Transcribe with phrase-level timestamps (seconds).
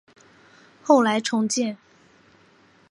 [0.81, 1.77] 后来重建。